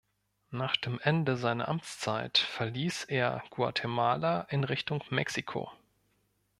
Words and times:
Nach 0.49 0.77
dem 0.77 0.99
Ende 1.03 1.37
seiner 1.37 1.67
Amtszeit 1.67 2.39
verließ 2.39 3.03
er 3.03 3.43
Guatemala 3.51 4.47
in 4.49 4.63
Richtung 4.63 5.03
Mexiko. 5.11 5.71